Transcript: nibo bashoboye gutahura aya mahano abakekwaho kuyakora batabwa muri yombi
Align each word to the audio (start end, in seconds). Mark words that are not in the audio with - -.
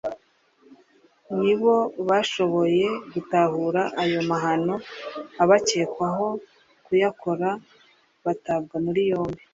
nibo 1.39 1.75
bashoboye 2.07 2.85
gutahura 3.13 3.81
aya 4.03 4.21
mahano 4.29 4.75
abakekwaho 5.43 6.27
kuyakora 6.85 7.49
batabwa 8.25 8.75
muri 8.85 9.01
yombi 9.11 9.43